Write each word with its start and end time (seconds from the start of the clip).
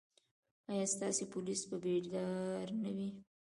ایا 0.71 0.85
ستاسو 0.93 1.23
پولیس 1.33 1.61
به 1.69 1.77
بیدار 1.83 2.67
نه 2.83 2.91
وي؟ 2.95 3.09